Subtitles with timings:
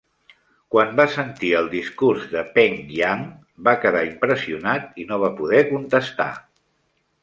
[0.75, 3.23] Quan va sentir el discurs de Peng Yang,
[3.69, 6.33] va quedar impressionat i no va poder contestar.